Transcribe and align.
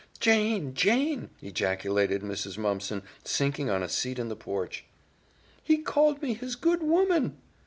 "Jane, 0.19 0.73
Jane," 0.73 1.29
ejaculated 1.43 2.23
Mrs. 2.23 2.57
Mumpson, 2.57 3.03
sinking 3.23 3.69
on 3.69 3.83
a 3.83 3.87
seat 3.87 4.17
in 4.17 4.29
the 4.29 4.35
porch, 4.35 4.83
"he 5.63 5.77
called 5.77 6.23
me 6.23 6.33
his 6.33 6.55
good 6.55 6.81
woman!" 6.81 7.37